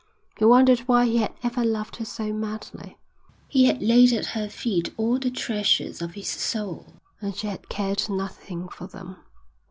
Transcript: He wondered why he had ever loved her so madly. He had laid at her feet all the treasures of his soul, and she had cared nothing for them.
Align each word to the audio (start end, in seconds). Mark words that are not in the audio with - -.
He 0.39 0.45
wondered 0.45 0.79
why 0.87 1.05
he 1.05 1.17
had 1.17 1.31
ever 1.43 1.63
loved 1.63 1.97
her 1.97 2.05
so 2.05 2.33
madly. 2.33 2.97
He 3.47 3.65
had 3.65 3.83
laid 3.83 4.11
at 4.13 4.25
her 4.33 4.49
feet 4.49 4.91
all 4.97 5.19
the 5.19 5.29
treasures 5.29 6.01
of 6.01 6.15
his 6.15 6.27
soul, 6.29 6.95
and 7.21 7.35
she 7.35 7.45
had 7.45 7.69
cared 7.69 8.09
nothing 8.09 8.67
for 8.67 8.87
them. 8.87 9.17